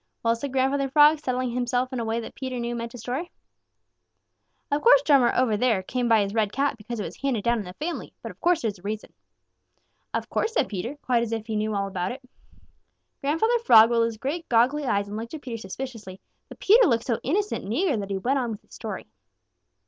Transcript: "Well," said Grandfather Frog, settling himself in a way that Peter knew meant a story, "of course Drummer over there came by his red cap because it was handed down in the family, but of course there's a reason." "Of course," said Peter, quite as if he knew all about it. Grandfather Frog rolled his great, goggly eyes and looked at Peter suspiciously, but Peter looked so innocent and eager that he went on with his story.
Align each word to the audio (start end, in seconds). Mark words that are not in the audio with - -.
"Well," 0.23 0.35
said 0.35 0.51
Grandfather 0.51 0.89
Frog, 0.89 1.19
settling 1.19 1.51
himself 1.51 1.93
in 1.93 1.99
a 1.99 2.03
way 2.03 2.19
that 2.19 2.33
Peter 2.33 2.59
knew 2.59 2.73
meant 2.73 2.95
a 2.95 2.97
story, 2.97 3.29
"of 4.71 4.81
course 4.81 5.03
Drummer 5.03 5.31
over 5.35 5.55
there 5.55 5.83
came 5.83 6.09
by 6.09 6.21
his 6.23 6.33
red 6.33 6.51
cap 6.51 6.75
because 6.75 6.99
it 6.99 7.03
was 7.03 7.21
handed 7.21 7.43
down 7.43 7.59
in 7.59 7.65
the 7.65 7.73
family, 7.75 8.11
but 8.23 8.31
of 8.31 8.41
course 8.41 8.63
there's 8.63 8.79
a 8.79 8.81
reason." 8.81 9.13
"Of 10.11 10.27
course," 10.27 10.53
said 10.53 10.69
Peter, 10.69 10.95
quite 11.03 11.21
as 11.21 11.31
if 11.31 11.45
he 11.45 11.55
knew 11.55 11.75
all 11.75 11.87
about 11.87 12.11
it. 12.11 12.27
Grandfather 13.21 13.59
Frog 13.59 13.91
rolled 13.91 14.05
his 14.05 14.17
great, 14.17 14.49
goggly 14.49 14.85
eyes 14.85 15.07
and 15.07 15.15
looked 15.17 15.35
at 15.35 15.43
Peter 15.43 15.57
suspiciously, 15.57 16.19
but 16.49 16.57
Peter 16.57 16.87
looked 16.87 17.05
so 17.05 17.19
innocent 17.21 17.63
and 17.65 17.71
eager 17.71 17.95
that 17.95 18.09
he 18.09 18.17
went 18.17 18.39
on 18.39 18.49
with 18.49 18.63
his 18.63 18.73
story. 18.73 19.05